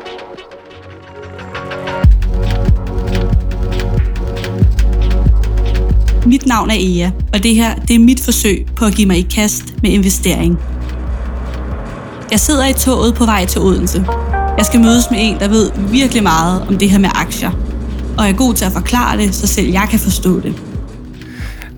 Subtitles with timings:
[6.25, 9.17] Mit navn er Ea, og det her det er mit forsøg på at give mig
[9.17, 10.59] i kast med investering.
[12.31, 14.05] Jeg sidder i toget på vej til Odense.
[14.57, 17.51] Jeg skal mødes med en, der ved virkelig meget om det her med aktier,
[18.17, 20.61] og er god til at forklare det, så selv jeg kan forstå det.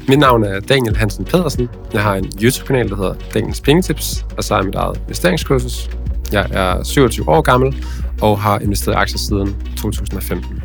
[0.07, 1.70] Mit navn er Daniel Hansen Pedersen.
[1.93, 5.90] Jeg har en YouTube-kanal, der hedder Daniels Pengetips, og så er mit eget investeringskursus.
[6.32, 7.85] Jeg er 27 år gammel
[8.21, 10.62] og har investeret i aktier siden 2015.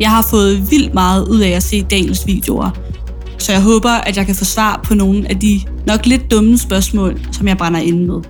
[0.00, 2.70] Jeg har fået vildt meget ud af at se Daniels videoer,
[3.42, 6.58] så jeg håber, at jeg kan få svar på nogle af de nok lidt dumme
[6.58, 8.20] spørgsmål, som jeg brænder inde med.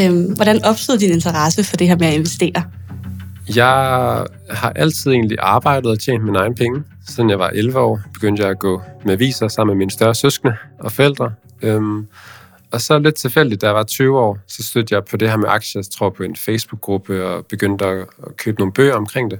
[0.00, 2.62] Øhm, hvordan opstod din interesse for det her med at investere?
[3.56, 3.74] Jeg
[4.50, 6.82] har altid egentlig arbejdet og tjent mine egne penge.
[7.08, 10.14] Siden jeg var 11 år, begyndte jeg at gå med viser sammen med mine større
[10.14, 11.32] søskende og forældre.
[11.62, 12.06] Øhm,
[12.72, 15.36] og så lidt tilfældigt, da jeg var 20 år, så stødte jeg på det her
[15.36, 19.30] med aktier, jeg tror på en Facebook-gruppe, og begyndte at, at købe nogle bøger omkring
[19.30, 19.38] det.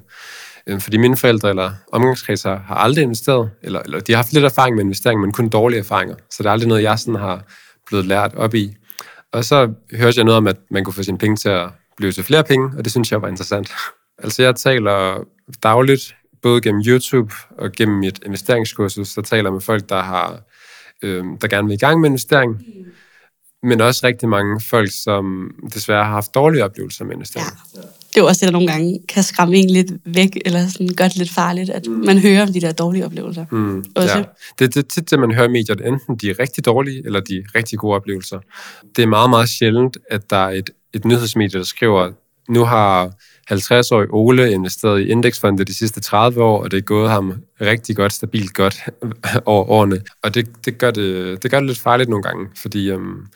[0.67, 4.45] Øhm, fordi mine forældre eller omgangskredser har aldrig investeret, eller, eller de har haft lidt
[4.45, 6.15] erfaring med investering, men kun dårlige erfaringer.
[6.31, 7.45] Så det er aldrig noget, jeg sådan har
[7.87, 8.77] blevet lært op i.
[9.33, 12.12] Og så hørte jeg noget om, at man kunne få sine penge til at blive
[12.12, 13.73] til flere penge, og det synes jeg var interessant.
[14.19, 15.25] Altså jeg taler
[15.62, 20.41] dagligt, både gennem YouTube og gennem mit investeringskursus, så taler jeg med folk, der har
[21.03, 22.62] øh, der gerne vil i gang med investering,
[23.62, 27.48] men også rigtig mange folk, som desværre har haft dårlige oplevelser med investering.
[27.75, 27.81] Ja.
[28.15, 30.89] Det er jo også det, der nogle gange kan skræmme en lidt væk, eller sådan
[30.97, 31.93] gøre det lidt farligt, at mm.
[31.93, 33.45] man hører om de der dårlige oplevelser.
[33.51, 33.84] Mm.
[33.97, 34.19] Også.
[34.19, 34.25] Ja.
[34.59, 37.03] Det, det er tit det, man hører i medier, at enten de er rigtig dårlige,
[37.07, 38.39] eller de er rigtig gode oplevelser.
[38.97, 42.11] Det er meget, meget sjældent, at der er et, et nyhedsmedie, der skriver,
[42.48, 43.13] nu har
[43.53, 47.97] 50-årig Ole investeret i indeksfonde de sidste 30 år, og det er gået ham rigtig
[47.97, 48.80] godt, stabilt godt
[49.45, 50.01] over årene.
[50.23, 53.27] Og det, det, gør, det, det gør det lidt farligt nogle gange, fordi um,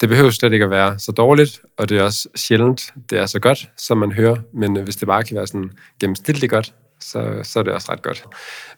[0.00, 3.26] det behøver slet ikke at være så dårligt, og det er også sjældent, det er
[3.26, 4.36] så godt, som man hører.
[4.52, 8.02] Men hvis det bare kan være sådan gennemsnitligt godt, så, så er det også ret
[8.02, 8.24] godt.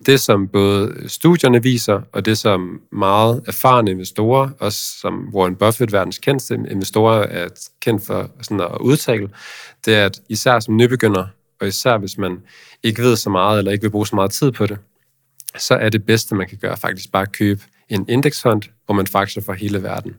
[0.06, 5.92] Det, som både studierne viser, og det, som meget erfarne investorer, også som Warren Buffett,
[5.92, 7.48] verdens kendte investorer, er
[7.80, 9.28] kendt for sådan at udtale,
[9.84, 11.26] det er, at især som nybegynder,
[11.60, 12.38] og især hvis man
[12.82, 14.78] ikke ved så meget, eller ikke vil bruge så meget tid på det,
[15.58, 19.06] så er det bedste, man kan gøre, faktisk bare at købe en indeksfond, hvor man
[19.06, 20.16] faktisk får hele verden.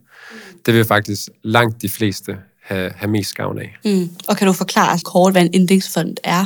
[0.66, 3.78] Det vil faktisk langt de fleste have, have mest gavn af.
[3.86, 4.10] Mm.
[4.30, 6.46] Og kan du forklare kort, hvad en indeksfond er?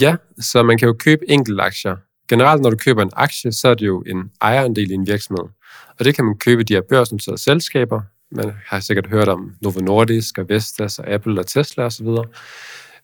[0.00, 1.96] Ja, så man kan jo købe enkelte aktier.
[2.28, 5.44] Generelt, når du køber en aktie, så er det jo en ejerandel i en virksomhed.
[5.98, 8.00] Og det kan man købe i de her børsnoterede selskaber.
[8.30, 12.06] Man har sikkert hørt om Novo Nordisk og Vestas og Apple og Tesla osv.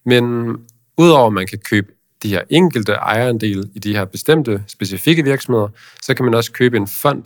[0.06, 0.56] Men
[0.98, 1.92] udover at man kan købe
[2.22, 5.68] de her enkelte ejerandel i de her bestemte, specifikke virksomheder,
[6.02, 7.24] så kan man også købe en fond,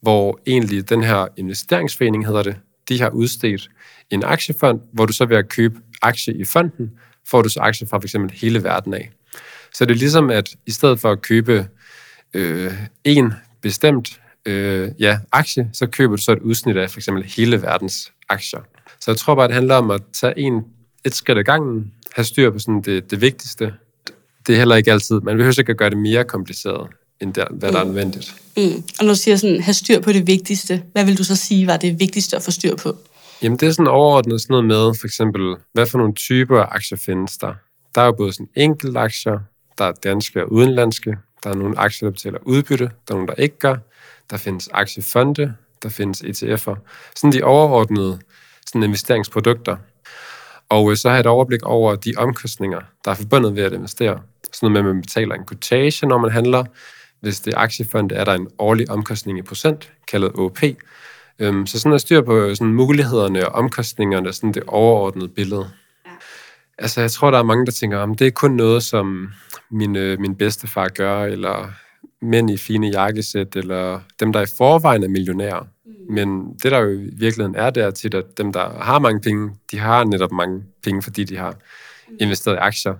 [0.00, 2.56] hvor egentlig den her investeringsforening, hedder det,
[2.88, 3.70] de har udstedt
[4.10, 6.90] en aktiefond, hvor du så ved at købe aktie i fonden,
[7.26, 8.16] får du så aktier fra f.eks.
[8.40, 9.10] hele verden af.
[9.74, 11.68] Så det er ligesom, at i stedet for at købe
[12.34, 12.72] øh,
[13.04, 13.32] en
[13.62, 18.12] bestemt øh, ja, aktie, så køber du så et udsnit af for eksempel hele verdens
[18.28, 18.60] aktier.
[19.00, 20.62] Så jeg tror bare, det handler om at tage en,
[21.04, 23.72] et skridt ad gangen, have styr på sådan det, det vigtigste.
[24.46, 26.86] Det er heller ikke altid, man behøver ikke at gøre det mere kompliceret,
[27.20, 27.72] end der, hvad mm.
[27.72, 27.90] der er mm.
[27.90, 28.34] nødvendigt.
[28.56, 28.62] Mm.
[28.98, 31.66] Og når du siger sådan, have styr på det vigtigste, hvad vil du så sige
[31.66, 32.96] var det vigtigste at få styr på?
[33.42, 36.66] Jamen det er sådan overordnet sådan noget med, for eksempel, hvad for nogle typer af
[36.70, 37.54] aktier findes der?
[37.94, 39.38] Der er jo både sådan enkelte aktier,
[39.78, 43.26] der er danske og udenlandske, der er nogle aktier, der betaler udbytte, der er nogle,
[43.26, 43.76] der ikke gør,
[44.30, 46.74] der findes aktiefonde, der findes ETF'er.
[47.16, 48.18] Sådan de overordnede
[48.66, 49.76] sådan investeringsprodukter.
[50.68, 53.72] Og øh, så har jeg et overblik over de omkostninger, der er forbundet ved at
[53.72, 54.20] investere.
[54.52, 56.64] Sådan noget med, at man betaler en quotation, når man handler.
[57.20, 60.58] Hvis det er aktiefonde, er der en årlig omkostning i procent, kaldet OP.
[61.38, 65.70] Øhm, så sådan at styr på sådan mulighederne og omkostningerne, sådan det overordnede billede.
[66.06, 66.10] Ja.
[66.78, 69.28] Altså, jeg tror, der er mange, der tænker, om det er kun noget, som
[69.70, 71.70] min, øh, min bedstefar gør, eller
[72.22, 75.60] mænd i fine jakkesæt, eller dem, der i forvejen er millionærer.
[75.60, 76.14] Mm.
[76.14, 79.20] Men det, der jo i virkeligheden er, det er tit, at dem, der har mange
[79.20, 81.56] penge, de har netop mange penge, fordi de har
[82.20, 82.94] investeret i aktier.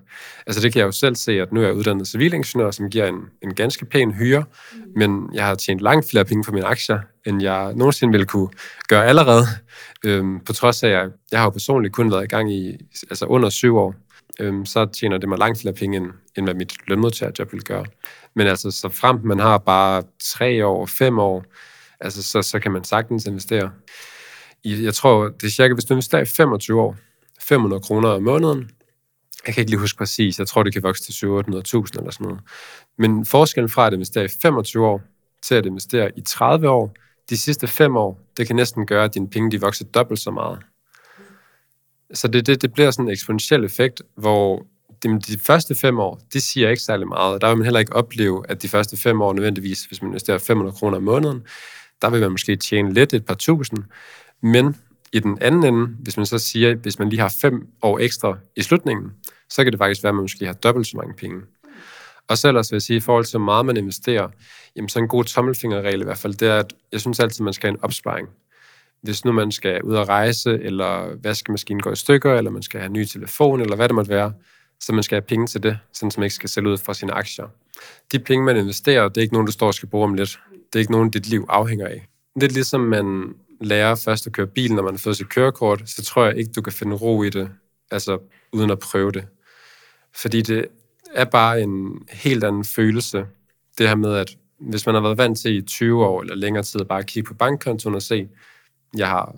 [0.46, 3.06] Altså det kan jeg jo selv se, at nu er jeg uddannet civilingeniør, som giver
[3.06, 4.78] en, en ganske pæn hyre, mm.
[4.96, 8.48] men jeg har tjent langt flere penge på mine aktier, end jeg nogensinde ville kunne
[8.88, 9.44] gøre allerede.
[10.04, 12.76] Øhm, på trods af, at jeg, jeg har jo personligt kun været i gang i
[13.10, 13.94] altså under syv år.
[14.40, 16.06] øhm, så tjener det mig langt flere penge, end,
[16.36, 17.84] end hvad mit lønmodtagerjob vil gøre.
[18.34, 21.44] Men altså, så frem man har bare tre år, fem år,
[22.00, 23.70] altså, så, så kan man sagtens investere.
[24.64, 26.96] Jeg tror, det er cirka, hvis du investerer i 25 år,
[27.40, 28.70] 500 kroner om måneden,
[29.46, 32.26] jeg kan ikke lige huske præcis, jeg tror, det kan vokse til 700.000 eller sådan
[32.26, 32.40] noget.
[32.98, 35.02] Men forskellen fra at investere i 25 år
[35.42, 36.94] til at investere i 30 år,
[37.30, 40.30] de sidste 5 år, det kan næsten gøre, at dine penge de vokser dobbelt så
[40.30, 40.58] meget.
[42.14, 44.66] Så det, det, det bliver sådan en eksponentiel effekt, hvor
[45.02, 47.40] de, de første 5 år, de siger ikke særlig meget.
[47.40, 50.38] Der vil man heller ikke opleve, at de første 5 år nødvendigvis, hvis man investerer
[50.38, 51.42] 500 kroner om måneden,
[52.02, 53.78] der vil man måske tjene lidt et par tusind.
[54.42, 54.76] Men
[55.12, 58.38] i den anden ende, hvis man så siger, hvis man lige har fem år ekstra
[58.56, 59.10] i slutningen,
[59.50, 61.40] så kan det faktisk være, at man måske har dobbelt så mange penge.
[62.28, 64.28] Og så ellers vil jeg sige, i forhold til, hvor meget man investerer,
[64.76, 67.52] jamen så en god tommelfingerregel i hvert fald, det er, at jeg synes altid, man
[67.52, 68.28] skal have en opsparing.
[69.02, 72.80] Hvis nu man skal ud og rejse, eller vaskemaskinen går i stykker, eller man skal
[72.80, 74.32] have en ny telefon, eller hvad det måtte være,
[74.80, 76.94] så man skal have penge til det, sådan som man ikke skal sælge ud fra
[76.94, 77.46] sine aktier.
[78.12, 80.40] De penge, man investerer, det er ikke nogen, du står og skal bruge om lidt.
[80.72, 82.06] Det er ikke nogen, dit liv afhænger af.
[82.34, 85.82] Det er ligesom man lærer først at køre bil, når man har fået sit kørekort,
[85.86, 87.50] så tror jeg ikke, du kan finde ro i det,
[87.90, 88.18] altså
[88.52, 89.24] uden at prøve det.
[90.14, 90.66] Fordi det
[91.14, 93.26] er bare en helt anden følelse,
[93.78, 96.62] det her med, at hvis man har været vant til i 20 år eller længere
[96.62, 98.28] tid at bare kigge på bankkontoen og se,
[98.96, 99.36] jeg har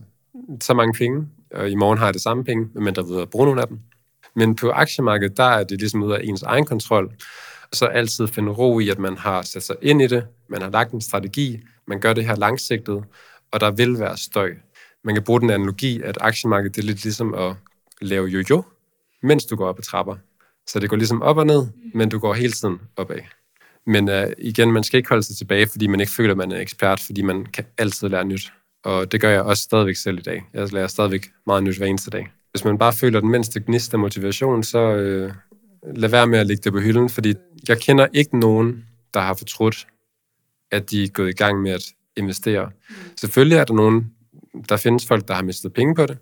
[0.60, 3.30] så mange penge, og i morgen har jeg det samme penge, men der ved at
[3.30, 3.78] bruge nogle af dem.
[4.36, 7.12] Men på aktiemarkedet, der er det ligesom ud af ens egen kontrol,
[7.70, 10.62] og så altid finde ro i, at man har sat sig ind i det, man
[10.62, 13.04] har lagt en strategi, man gør det her langsigtet,
[13.52, 14.54] og der vil være støj.
[15.04, 17.54] Man kan bruge den analogi, at aktiemarkedet det er lidt ligesom at
[18.00, 18.62] lave jojo,
[19.22, 20.16] mens du går op ad trapper.
[20.66, 23.18] Så det går ligesom op og ned, men du går hele tiden opad.
[23.86, 26.52] Men uh, igen, man skal ikke holde sig tilbage, fordi man ikke føler, at man
[26.52, 28.52] er ekspert, fordi man kan altid lære nyt.
[28.84, 30.44] Og det gør jeg også stadigvæk selv i dag.
[30.52, 32.32] Jeg lærer stadigvæk meget nyt hver eneste dag.
[32.50, 35.32] Hvis man bare føler den mindste gnist af motivation, så uh,
[35.96, 37.34] lad være med at lægge det på hylden, fordi
[37.68, 39.86] jeg kender ikke nogen, der har fortrudt,
[40.70, 41.84] at de er gået i gang med at
[42.16, 42.64] investere.
[42.66, 42.94] Mm.
[43.20, 44.06] Selvfølgelig er der nogen,
[44.68, 46.18] der findes folk, der har mistet penge på det,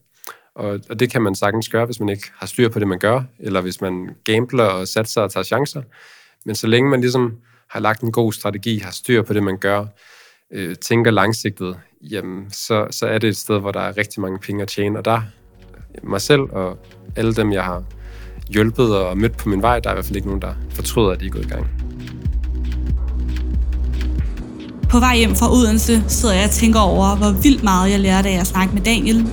[0.55, 2.99] og, og det kan man sagtens gøre, hvis man ikke har styr på det, man
[2.99, 5.83] gør, eller hvis man gambler og satser og tager chancer.
[6.45, 7.37] Men så længe man ligesom
[7.71, 9.87] har lagt en god strategi, har styr på det, man gør,
[10.53, 14.39] øh, tænker langsigtet, jamen, så, så er det et sted, hvor der er rigtig mange
[14.39, 14.99] penge at tjene.
[14.99, 15.23] Og der,
[16.03, 16.79] mig selv og
[17.17, 17.85] alle dem, jeg har
[18.49, 21.11] hjulpet og mødt på min vej, der er i hvert fald ikke nogen, der fortryder,
[21.11, 21.82] at de er gået i gang.
[24.93, 28.29] På vej hjem fra Odense sidder jeg og tænker over, hvor vildt meget jeg lærte
[28.29, 29.27] af at snakke med Daniel.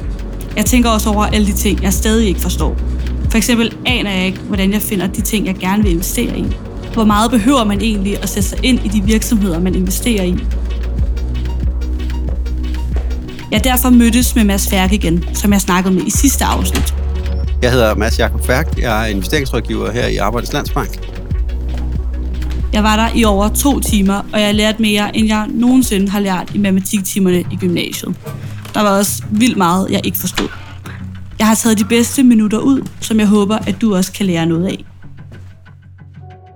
[0.55, 2.77] Jeg tænker også over alle de ting, jeg stadig ikke forstår.
[3.29, 6.45] For eksempel aner jeg ikke, hvordan jeg finder de ting, jeg gerne vil investere i.
[6.93, 10.35] Hvor meget behøver man egentlig at sætte sig ind i de virksomheder, man investerer i?
[13.51, 16.93] Jeg derfor mødtes med Mads Færk igen, som jeg snakkede med i sidste afsnit.
[17.61, 18.77] Jeg hedder Mads Jakob Færk.
[18.77, 21.18] Jeg er investeringsrådgiver her i Arbejdes Landsbank.
[22.73, 26.19] Jeg var der i over to timer, og jeg lærte mere, end jeg nogensinde har
[26.19, 28.15] lært i matematiktimerne i gymnasiet.
[28.73, 30.47] Der var også vildt meget, jeg ikke forstod.
[31.39, 34.45] Jeg har taget de bedste minutter ud, som jeg håber, at du også kan lære
[34.45, 34.85] noget af.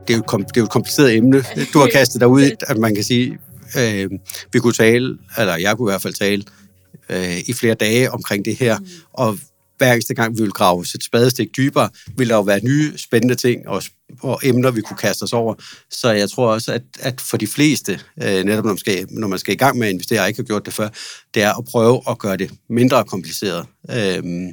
[0.07, 1.43] Det er jo, det er jo et kompliceret emne,
[1.73, 3.37] du har kastet dig ud i, at man kan sige,
[3.77, 4.09] øh,
[4.53, 6.43] vi kunne tale, eller jeg kunne i hvert fald tale,
[7.09, 8.77] øh, i flere dage omkring det her,
[9.13, 9.37] og
[9.77, 13.35] hver eneste gang, vi vil grave et spadestik dybere, vil der jo være nye spændende
[13.35, 13.83] ting og,
[14.21, 15.55] og emner, vi kunne kaste os over.
[15.89, 19.27] Så jeg tror også, at, at for de fleste, øh, netop når man, skal, når
[19.27, 20.89] man skal i gang med at investere, og ikke har gjort det før,
[21.33, 23.65] det er at prøve at gøre det mindre kompliceret.
[23.91, 24.47] Øhm,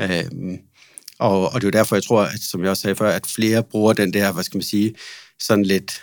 [0.00, 0.58] øhm,
[1.18, 3.26] og, og det er jo derfor, jeg tror, at, som jeg også sagde før, at
[3.26, 4.94] flere bruger den der, hvad skal man sige,
[5.40, 6.02] sådan lidt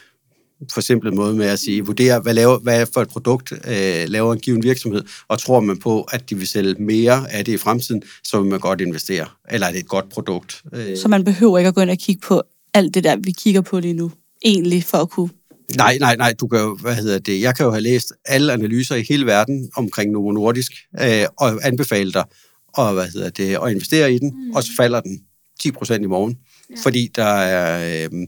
[0.74, 4.40] forsimplet måde med at sige, vurdere, hvad, laver, hvad for et produkt øh, laver en
[4.40, 8.04] given virksomhed, og tror man på, at de vil sælge mere af det i fremtiden,
[8.24, 9.26] så vil man godt investere.
[9.50, 10.64] Eller er det et godt produkt?
[10.74, 10.98] Øh.
[10.98, 12.42] Så man behøver ikke at gå ind og kigge på
[12.74, 14.12] alt det der, vi kigger på lige nu,
[14.46, 15.30] egentlig for at kunne
[15.76, 18.54] Nej, nej, nej, du kan jo, hvad hedder det, jeg kan jo have læst alle
[18.54, 20.72] analyser i hele verden omkring Novo Nordisk,
[21.02, 22.24] øh, og anbefale dig
[22.68, 24.52] og, hvad hedder det, at investere i den, mm.
[24.56, 25.20] og så falder den
[25.64, 26.38] 10% i morgen,
[26.70, 26.76] ja.
[26.84, 28.28] fordi der er, øh,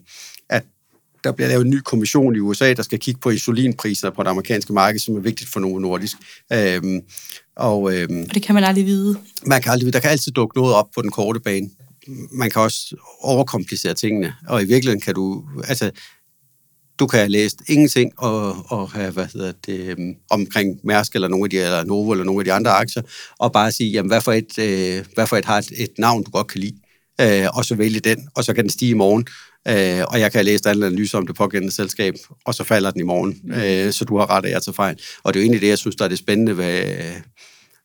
[1.23, 4.29] der bliver lavet en ny kommission i USA, der skal kigge på insulinpriser på det
[4.29, 6.17] amerikanske marked, som er vigtigt for Novo Nordisk.
[6.53, 7.01] Øhm,
[7.55, 9.17] og, øhm, og det kan man aldrig vide.
[9.45, 9.93] Man kan aldrig vide.
[9.93, 11.69] Der kan altid dukke noget op på den korte bane.
[12.31, 15.43] Man kan også overkomplicere tingene, og i virkeligheden kan du...
[15.67, 15.91] Altså,
[16.99, 21.27] du kan have læst ingenting og, og have, hvad hedder det, øhm, omkring Mærsk eller
[21.27, 23.03] nogle af de, eller Novo eller nogle af de andre aktier,
[23.37, 26.23] og bare sige, jamen, hvad for et, øh, hvad for et har et, et navn,
[26.23, 26.75] du godt kan lide,
[27.21, 29.27] øh, og så vælge den, og så kan den stige i morgen,
[29.67, 32.13] øh, og jeg kan læse en analyse om det pågældende selskab,
[32.45, 33.51] og så falder den i morgen, mm.
[33.51, 34.99] øh, så du har ret, at jeg tager fejl.
[35.23, 36.95] Og det er jo egentlig det, jeg synes, der er det spændende ved,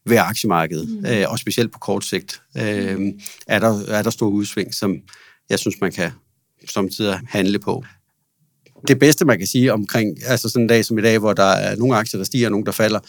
[0.06, 1.06] ved aktiemarkedet, mm.
[1.06, 2.98] øh, og specielt på kort sigt, øh,
[3.46, 4.96] er, der, er der store udsving, som
[5.50, 6.10] jeg synes, man kan
[6.70, 7.84] samtidig handle på.
[8.88, 11.44] Det bedste, man kan sige omkring altså sådan en dag som i dag, hvor der
[11.44, 13.00] er nogle aktier, der stiger, og nogle, der falder,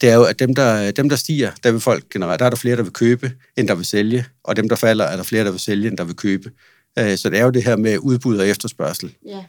[0.00, 2.50] det er jo, at dem der, dem, der stiger, der vil folk generelt, der er
[2.50, 5.22] der flere, der vil købe, end der vil sælge, og dem, der falder, er der
[5.22, 6.50] flere, der vil sælge, end der vil købe.
[6.98, 9.14] Øh, så det er jo det her med udbud og efterspørgsel.
[9.26, 9.44] Ja.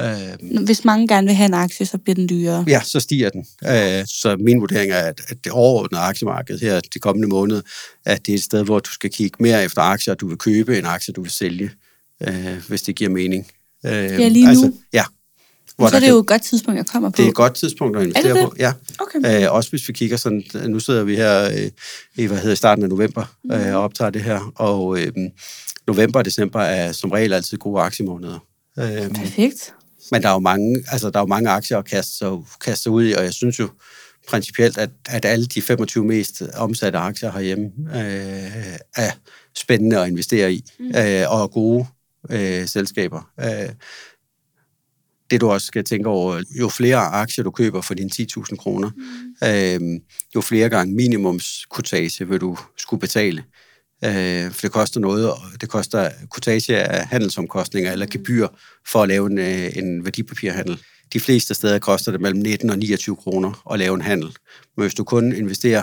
[0.00, 2.64] Øh, Hvis mange gerne vil have en aktie, så bliver den dyrere.
[2.68, 3.46] ja, så stiger den.
[3.66, 7.60] Øh, så min vurdering er, at, at det overordnede aktiemarked her de kommende måneder,
[8.06, 10.78] at det er et sted, hvor du skal kigge mere efter aktier, du vil købe,
[10.78, 11.70] end aktier, du vil sælge,
[12.28, 13.46] øh, hvis det giver mening.
[13.86, 14.74] Øh, Ja, lige nu.
[14.92, 15.04] ja.
[15.78, 17.16] Så er det der jo et godt tidspunkt at komme på.
[17.16, 18.44] det er et godt tidspunkt at investere det?
[18.44, 18.54] på.
[18.58, 18.72] Ja.
[18.98, 19.44] Okay.
[19.44, 21.70] Øh, også hvis vi kigger sådan, nu sidder vi her øh,
[22.16, 25.12] i hvad hedder, starten af november øh, og optager det her, og øh,
[25.86, 28.38] november og december er som regel altid gode aktiemåneder.
[28.78, 29.74] Øh, Perfekt.
[30.12, 32.82] men der er jo mange, altså, der er jo mange aktier at kaste sig, kaste
[32.82, 33.68] sig ud i, og jeg synes jo
[34.28, 37.64] principielt, at, at alle de 25 mest omsatte aktier herhjemme
[37.94, 39.10] øh, er
[39.56, 40.86] spændende at investere i, mm.
[40.86, 41.86] øh, og er gode
[42.30, 43.30] øh, selskaber.
[43.40, 43.68] Øh,
[45.32, 48.90] det du også skal tænke over, jo flere aktier du køber for dine 10.000 kroner,
[48.90, 49.94] mm.
[49.94, 50.00] øh,
[50.34, 53.44] jo flere gange minimumskotage vil du skulle betale.
[54.04, 58.48] Øh, for det koster noget, og det koster kotage af handelsomkostninger eller gebyr
[58.88, 60.78] for at lave en, øh, en værdipapirhandel.
[61.12, 64.36] De fleste steder koster det mellem 19 og 29 kroner at lave en handel.
[64.76, 65.82] Men hvis du kun investerer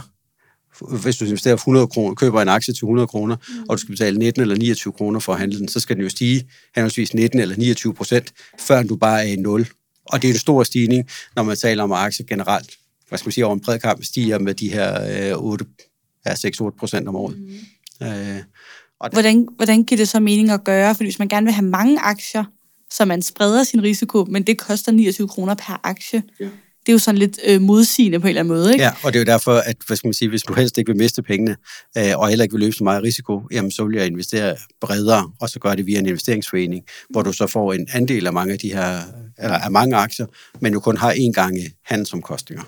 [1.01, 3.63] hvis du investerer for 100 kroner, køber en aktie til 100 kroner, mm.
[3.69, 6.03] og du skal betale 19 eller 29 kroner for at handle den, så skal den
[6.03, 9.67] jo stige henholdsvis 19 eller 29 procent, før du bare er i 0.
[10.05, 12.77] Og det er en stor stigning, når man taler om aktier generelt.
[13.09, 15.65] Hvad skal man sige, over en bred kamp stiger med de her øh, 8,
[16.25, 17.37] ja, 6-8 procent om året.
[17.37, 18.07] Mm.
[18.07, 18.41] Øh,
[18.99, 20.95] og Hvordan, hvordan giver det så mening at gøre?
[20.95, 22.43] Fordi hvis man gerne vil have mange aktier,
[22.91, 26.23] så man spreder sin risiko, men det koster 29 kroner per aktie.
[26.39, 26.49] Ja.
[26.85, 28.83] Det er jo sådan lidt øh, modsigende på en eller anden måde, ikke?
[28.83, 30.91] Ja, og det er jo derfor, at hvad skal man sige, hvis du helst ikke
[30.91, 31.55] vil miste pengene,
[31.97, 35.31] øh, og heller ikke vil løbe så meget risiko, jamen så vil jeg investere bredere,
[35.41, 38.53] og så gør det via en investeringsforening, hvor du så får en andel af mange
[38.53, 38.99] af de her,
[39.37, 40.25] eller af mange aktier,
[40.61, 42.63] men jo kun har én gange handelsomkostninger.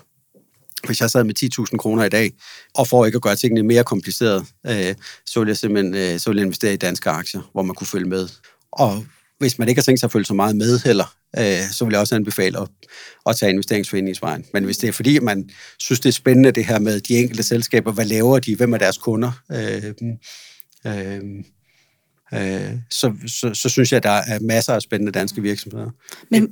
[0.86, 1.34] Hvis jeg sad med
[1.70, 2.32] 10.000 kroner i dag,
[2.74, 4.94] og for ikke at gøre tingene mere kompliceret, øh,
[5.26, 7.86] så vil jeg simpelthen øh, så vil jeg investere i danske aktier, hvor man kunne
[7.86, 8.28] følge med.
[8.72, 9.04] Og
[9.42, 11.92] hvis man ikke har tænkt sig at følge så meget med heller, øh, så vil
[11.92, 12.68] jeg også anbefale at,
[13.26, 14.44] at tage investeringsforeningsvejen.
[14.52, 17.42] Men hvis det er fordi, man synes, det er spændende det her med de enkelte
[17.42, 19.94] selskaber, hvad laver de, hvem er deres kunder, øh,
[20.86, 21.20] øh,
[22.34, 25.90] øh, så, så, så synes jeg, at der er masser af spændende danske virksomheder.
[26.30, 26.48] Men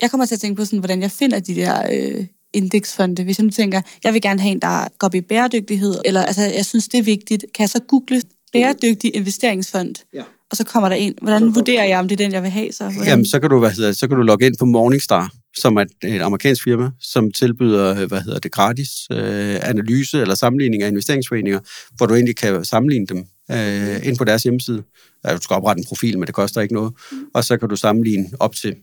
[0.00, 3.24] jeg kommer til at tænke på, sådan, hvordan jeg finder de der øh, indeksfonde.
[3.24, 6.22] Hvis jeg nu tænker, jeg vil gerne have en, der går op i bæredygtighed, eller
[6.22, 7.44] altså, jeg synes, det er vigtigt.
[7.54, 9.94] Kan jeg så google bæredygtig investeringsfond?
[10.14, 10.22] Ja.
[10.50, 11.14] Og så kommer der ind.
[11.22, 12.72] Hvordan vurderer jeg, om det er den, jeg vil have?
[12.72, 12.84] Så?
[12.84, 13.04] Hvordan?
[13.06, 15.84] Jamen, så kan du, hvad hedder, så kan du logge ind på Morningstar, som er
[16.04, 21.60] et, amerikansk firma, som tilbyder, hvad hedder det, gratis øh, analyse eller sammenligning af investeringsforeninger,
[21.96, 23.18] hvor du egentlig kan sammenligne dem
[23.50, 24.82] øh, ind på deres hjemmeside.
[25.24, 26.92] Ja, du skal oprette en profil, men det koster ikke noget.
[27.34, 28.74] Og så kan du sammenligne op til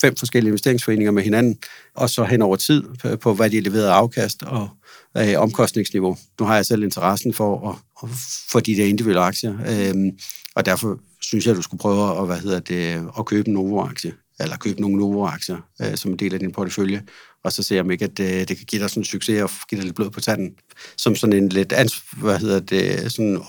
[0.00, 1.58] fem forskellige investeringsforeninger med hinanden,
[1.94, 4.68] og så hen over tid på, på hvad de leverede afkast og
[5.16, 6.16] øh, omkostningsniveau.
[6.40, 8.08] Nu har jeg selv interessen for at, at
[8.50, 10.12] få de der individuelle aktier, øh,
[10.54, 14.12] og derfor synes jeg, du skulle prøve at, hvad hedder det, at købe en Novo-aktie,
[14.40, 17.02] eller købe nogle Novo-aktier øh, som en del af din portefølje,
[17.44, 19.50] og så ser jeg ikke, at øh, det kan give dig sådan en succes og
[19.68, 20.54] give dig lidt blod på tanden.
[20.96, 23.40] Som sådan en lidt, ans- hvad hedder det, sådan,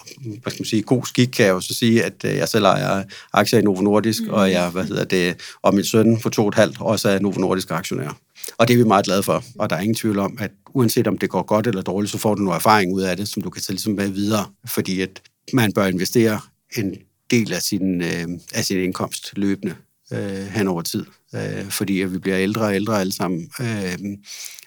[0.41, 2.65] hvad skal man sige, god skik, kan jeg jo så sige, at øh, jeg selv
[2.65, 3.03] ejer
[3.33, 4.29] aktier i Novo Nordisk, mm.
[4.29, 7.19] og jeg, hvad hedder det, og min søn på to og et halvt også er
[7.19, 8.19] Novo Nordisk aktionær.
[8.57, 11.07] Og det er vi meget glade for, og der er ingen tvivl om, at uanset
[11.07, 13.41] om det går godt eller dårligt, så får du noget erfaring ud af det, som
[13.43, 15.21] du kan tage ligesom med videre, fordi at
[15.53, 16.39] man bør investere
[16.77, 16.95] en
[17.31, 19.75] del af sin, øh, af sin indkomst løbende
[20.13, 21.05] øh, hen over tid,
[21.35, 23.97] øh, fordi at vi bliver ældre og ældre alle sammen, øh,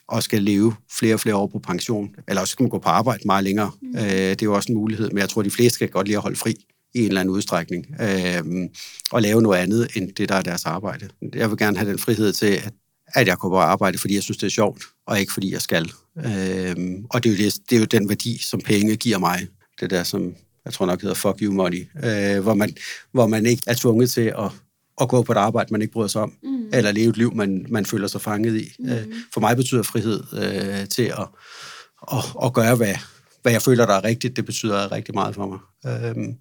[0.09, 2.88] og skal leve flere og flere år på pension, eller også skal man gå på
[2.88, 3.71] arbejde meget længere.
[3.83, 3.99] Mm.
[3.99, 6.17] Øh, det er jo også en mulighed, men jeg tror, de fleste skal godt lide
[6.17, 6.55] at holde fri
[6.95, 8.69] i en eller anden udstrækning, øh,
[9.11, 11.09] og lave noget andet end det, der er deres arbejde.
[11.35, 12.73] Jeg vil gerne have den frihed til, at
[13.14, 15.61] at jeg går på arbejde, fordi jeg synes, det er sjovt, og ikke fordi jeg
[15.61, 15.93] skal.
[16.19, 19.47] Øhm, og det er, jo det, det er jo den værdi, som penge giver mig.
[19.81, 22.75] Det der, som jeg tror nok hedder fuck you money, øh, hvor, man,
[23.12, 24.50] hvor man ikke er tvunget til at,
[25.00, 26.67] at gå på et arbejde, man ikke bryder sig om, mm.
[26.73, 28.73] eller leve et liv, man, man føler sig fanget i.
[28.79, 28.88] Mm.
[28.88, 31.29] Øh, for mig betyder frihed øh, til at,
[32.12, 32.95] at, at gøre, hvad,
[33.43, 34.37] hvad jeg føler, der er rigtigt.
[34.37, 35.59] Det betyder rigtig meget for mig.
[36.07, 36.35] Øhm,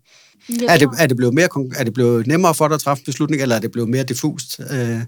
[0.70, 3.44] er, det, er, det blevet mere, er det blevet nemmere for dig at træffe beslutninger,
[3.44, 4.60] eller er det blevet mere diffust?
[4.60, 5.00] Øh,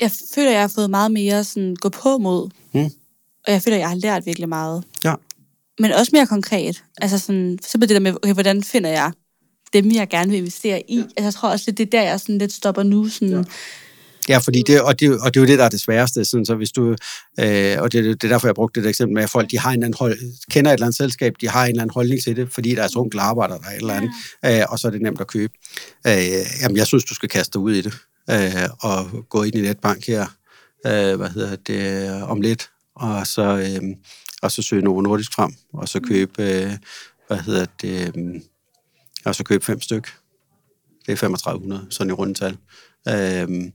[0.00, 2.50] Jeg føler, jeg har fået meget mere sådan, gå på mod.
[2.74, 2.84] Mm.
[3.46, 4.84] Og jeg føler, jeg har lært virkelig meget.
[5.04, 5.14] ja.
[5.78, 6.84] Men også mere konkret.
[7.00, 9.12] Altså sådan, så bliver det der med, okay, hvordan finder jeg
[9.72, 10.96] dem, jeg gerne vil investere i?
[10.96, 11.02] Ja.
[11.02, 13.08] Altså, jeg tror også det er der, jeg sådan lidt stopper nu.
[13.08, 13.42] Sådan, ja.
[14.28, 16.24] Ja, fordi det, og, det, og det er jo det, der er det sværeste.
[16.24, 16.96] Sådan, så hvis du,
[17.40, 19.70] øh, og det, det er derfor, jeg brugte det eksempel med, at folk de har
[19.70, 20.18] en eller anden hold,
[20.50, 22.96] kender et eller andet selskab, de har en eller anden holdning til det, fordi deres
[22.96, 24.10] onkel arbejder der et eller andet,
[24.44, 25.52] øh, og så er det nemt at købe.
[26.06, 26.12] Øh,
[26.62, 27.94] jamen, jeg synes, du skal kaste dig ud i det,
[28.30, 30.26] øh, og gå ind i netbank her,
[30.86, 33.82] øh, hvad hedder det, om lidt, og så, øh,
[34.42, 36.70] og så søge Novo Nordisk frem, og så købe, øh,
[37.26, 38.40] hvad hedder det, øh,
[39.24, 40.08] og så købe fem styk.
[41.06, 42.56] Det er 3500, sådan i rundetal.
[43.08, 43.70] Øh,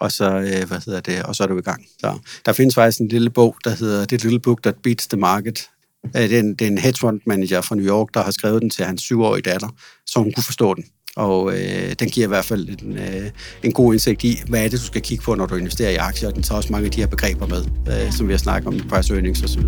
[0.00, 1.86] og så, øh, hvad hedder det, og så er du i gang.
[2.00, 5.18] Så, der findes faktisk en lille bog, der hedder Det Little Book That Beats the
[5.18, 5.68] Market.
[6.16, 8.30] Øh, det, er en, det er en hedge fund manager fra New York, der har
[8.30, 9.68] skrevet den til hans syvårige datter,
[10.06, 10.84] så hun kunne forstå den.
[11.16, 13.30] Og øh, den giver i hvert fald en, øh,
[13.62, 15.96] en god indsigt i, hvad er det, du skal kigge på, når du investerer i
[15.96, 16.28] aktier.
[16.28, 18.68] Og Den tager også mange af de her begreber med, øh, som vi har snakket
[18.68, 19.62] om, price earnings osv.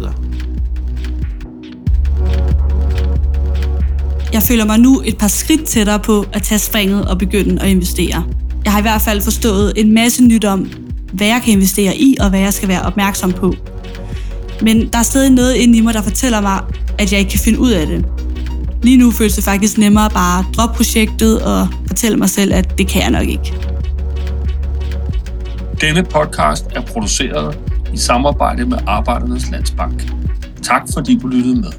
[4.32, 7.68] Jeg føler mig nu et par skridt tættere på at tage springet og begynde at
[7.68, 8.24] investere.
[8.64, 10.70] Jeg har i hvert fald forstået en masse nyt om,
[11.12, 13.54] hvad jeg kan investere i, og hvad jeg skal være opmærksom på.
[14.62, 16.60] Men der er stadig noget inde i mig, der fortæller mig,
[16.98, 18.04] at jeg ikke kan finde ud af det.
[18.82, 22.78] Lige nu føles det faktisk nemmere bare at droppe projektet og fortælle mig selv, at
[22.78, 23.54] det kan jeg nok ikke.
[25.80, 27.58] Denne podcast er produceret
[27.94, 30.12] i samarbejde med Arbejdernes Landsbank.
[30.62, 31.72] Tak fordi du lyttede med.